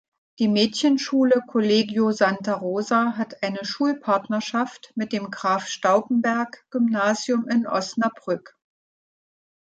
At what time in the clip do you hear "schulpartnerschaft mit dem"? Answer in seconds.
3.63-5.29